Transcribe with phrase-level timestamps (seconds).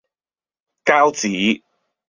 [0.83, 1.61] 膠紙